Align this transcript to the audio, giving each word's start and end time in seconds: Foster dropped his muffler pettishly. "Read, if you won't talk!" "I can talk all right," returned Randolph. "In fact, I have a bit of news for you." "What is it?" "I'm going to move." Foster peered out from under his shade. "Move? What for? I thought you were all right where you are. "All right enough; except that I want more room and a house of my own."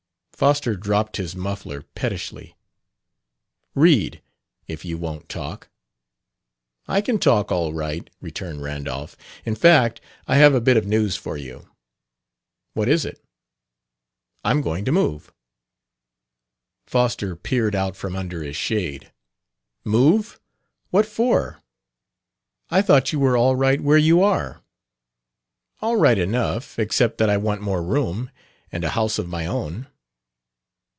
Foster 0.41 0.75
dropped 0.75 1.17
his 1.17 1.35
muffler 1.35 1.83
pettishly. 1.83 2.55
"Read, 3.75 4.23
if 4.67 4.83
you 4.83 4.97
won't 4.97 5.29
talk!" 5.29 5.69
"I 6.87 6.99
can 6.99 7.19
talk 7.19 7.51
all 7.51 7.75
right," 7.75 8.09
returned 8.21 8.63
Randolph. 8.63 9.15
"In 9.45 9.53
fact, 9.53 10.01
I 10.27 10.37
have 10.37 10.55
a 10.55 10.59
bit 10.59 10.77
of 10.77 10.87
news 10.87 11.15
for 11.15 11.37
you." 11.37 11.69
"What 12.73 12.89
is 12.89 13.05
it?" 13.05 13.23
"I'm 14.43 14.63
going 14.63 14.83
to 14.85 14.91
move." 14.91 15.31
Foster 16.87 17.35
peered 17.35 17.75
out 17.75 17.95
from 17.95 18.15
under 18.15 18.41
his 18.41 18.55
shade. 18.57 19.11
"Move? 19.83 20.39
What 20.89 21.05
for? 21.05 21.61
I 22.71 22.81
thought 22.81 23.13
you 23.13 23.19
were 23.19 23.37
all 23.37 23.55
right 23.55 23.79
where 23.79 23.95
you 23.99 24.23
are. 24.23 24.63
"All 25.83 25.97
right 25.97 26.17
enough; 26.17 26.79
except 26.79 27.19
that 27.19 27.29
I 27.29 27.37
want 27.37 27.61
more 27.61 27.83
room 27.83 28.31
and 28.71 28.83
a 28.83 28.89
house 28.97 29.19
of 29.19 29.29
my 29.29 29.45
own." 29.45 29.85